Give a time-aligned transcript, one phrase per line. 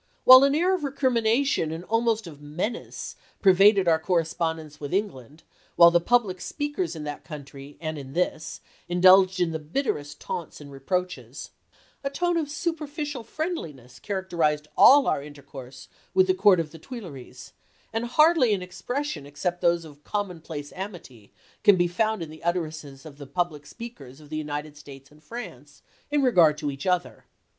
[0.23, 5.43] While an air of recrimination and almost of menace pervaded our correspondence with Eng land,
[5.75, 10.59] while the public speakers in that country and in this indulged in the bitterest taunts
[10.59, 11.49] and re proaches,
[12.03, 16.79] a tone of superficial friendliness charac terized all our intercourse with the court of the
[16.79, 17.53] Tuileries,
[17.93, 21.31] and hardly an expression except those of commonplace amity
[21.63, 25.11] can be found in the utter ances of the public speakers of the United States
[25.11, 27.25] and France in regard to each other.